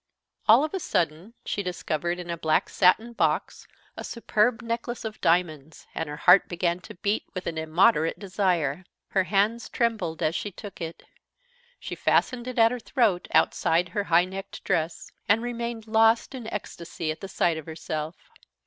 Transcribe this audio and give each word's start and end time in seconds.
All 0.47 0.63
of 0.63 0.73
a 0.73 0.79
sudden 0.79 1.35
she 1.45 1.61
discovered, 1.61 2.17
in 2.17 2.31
a 2.31 2.35
black 2.35 2.69
satin 2.69 3.13
box, 3.13 3.67
a 3.95 4.03
superb 4.03 4.63
necklace 4.63 5.05
of 5.05 5.21
diamonds, 5.21 5.85
and 5.93 6.09
her 6.09 6.17
heart 6.17 6.47
began 6.49 6.79
to 6.79 6.95
beat 6.95 7.25
with 7.35 7.45
an 7.45 7.55
immoderate 7.59 8.17
desire. 8.17 8.83
Her 9.09 9.25
hands 9.25 9.69
trembled 9.69 10.23
as 10.23 10.33
she 10.33 10.49
took 10.49 10.81
it. 10.81 11.03
She 11.79 11.93
fastened 11.93 12.47
it 12.47 12.57
around 12.57 12.71
her 12.71 12.79
throat, 12.79 13.27
outside 13.31 13.89
her 13.89 14.05
high 14.05 14.25
necked 14.25 14.63
dress, 14.63 15.11
and 15.29 15.43
remained 15.43 15.85
lost 15.85 16.33
in 16.33 16.51
ecstasy 16.51 17.11
at 17.11 17.21
the 17.21 17.27
sight 17.27 17.59
of 17.59 17.67
herself. 17.67 18.31